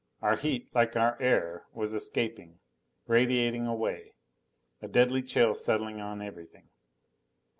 Our 0.19 0.35
heat, 0.35 0.73
like 0.73 0.95
our 0.95 1.15
air, 1.21 1.67
was 1.75 1.93
escaping, 1.93 2.57
radiating 3.05 3.67
away, 3.67 4.13
a 4.81 4.87
deadly 4.87 5.21
chill 5.21 5.53
settling 5.53 6.01
on 6.01 6.23
everything. 6.23 6.69